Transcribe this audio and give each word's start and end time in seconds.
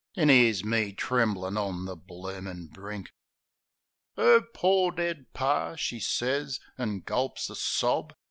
An' 0.15 0.31
'ere's 0.31 0.63
me 0.63 0.93
tremblin' 0.93 1.57
on 1.57 1.85
the 1.85 1.95
bloomin' 1.95 2.69
brink." 2.69 3.13
'Er 4.17 4.41
pore 4.51 4.91
dead 4.91 5.31
Par," 5.35 5.77
she 5.77 5.99
sez, 5.99 6.59
an' 6.75 7.01
gulps 7.01 7.51
a 7.51 7.55
sob. 7.55 8.15